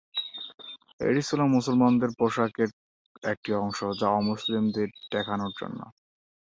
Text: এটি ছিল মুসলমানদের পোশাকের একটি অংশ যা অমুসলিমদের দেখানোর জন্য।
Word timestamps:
এটি 0.99 1.21
ছিল 1.29 1.39
মুসলমানদের 1.55 2.11
পোশাকের 2.19 2.69
একটি 3.23 3.51
অংশ 3.61 3.79
যা 3.99 4.07
অমুসলিমদের 4.19 4.87
দেখানোর 5.11 5.51
জন্য। 5.59 5.79